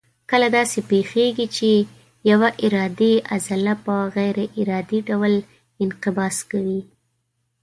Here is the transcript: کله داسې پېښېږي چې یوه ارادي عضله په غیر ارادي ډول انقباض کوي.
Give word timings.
کله 0.31 0.47
داسې 0.57 0.79
پېښېږي 0.89 1.47
چې 1.57 1.69
یوه 2.31 2.49
ارادي 2.65 3.13
عضله 3.35 3.73
په 3.85 3.95
غیر 4.15 4.37
ارادي 4.59 4.99
ډول 5.09 5.33
انقباض 5.83 6.35
کوي. 6.51 6.81